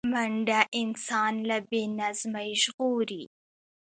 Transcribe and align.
منډه 0.11 0.59
انسان 0.81 1.33
له 1.49 1.57
بې 1.69 1.83
نظمۍ 1.99 2.49
ژغوري 2.61 3.23